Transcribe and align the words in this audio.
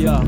Yeah. 0.00 0.24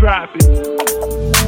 Drop 0.00 0.30
it. 0.34 1.39